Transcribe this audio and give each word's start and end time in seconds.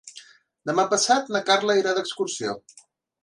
Demà 0.69 0.85
passat 0.93 1.29
na 1.35 1.43
Carla 1.49 1.77
irà 1.81 1.95
d'excursió. 1.99 2.57